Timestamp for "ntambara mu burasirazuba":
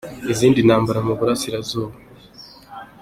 0.67-1.93